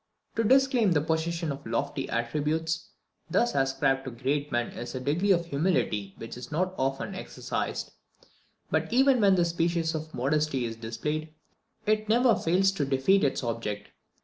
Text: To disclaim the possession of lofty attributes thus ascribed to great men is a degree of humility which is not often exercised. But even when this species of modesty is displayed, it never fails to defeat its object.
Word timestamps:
To 0.35 0.43
disclaim 0.43 0.93
the 0.93 1.01
possession 1.01 1.51
of 1.51 1.63
lofty 1.63 2.09
attributes 2.09 2.89
thus 3.29 3.53
ascribed 3.53 4.03
to 4.05 4.09
great 4.09 4.51
men 4.51 4.69
is 4.71 4.95
a 4.95 4.99
degree 4.99 5.29
of 5.29 5.45
humility 5.45 6.15
which 6.17 6.35
is 6.37 6.51
not 6.51 6.73
often 6.75 7.13
exercised. 7.13 7.91
But 8.71 8.91
even 8.91 9.21
when 9.21 9.35
this 9.35 9.51
species 9.51 9.93
of 9.93 10.15
modesty 10.15 10.65
is 10.65 10.75
displayed, 10.75 11.35
it 11.85 12.09
never 12.09 12.33
fails 12.35 12.71
to 12.71 12.85
defeat 12.85 13.23
its 13.23 13.43
object. 13.43 13.89